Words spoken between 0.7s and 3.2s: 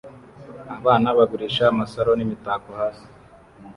Abana bagurisha amasaro n'imitako hasi